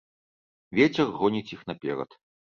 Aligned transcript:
Вецер 0.79 1.13
гоніць 1.19 1.45
іх 1.59 1.63
наперад. 1.69 2.21